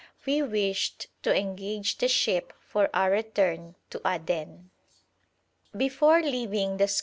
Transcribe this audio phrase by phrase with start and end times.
[0.25, 4.71] We wished to engage the ship for our return to Aden.
[5.77, 6.99] Before leaving the s.s.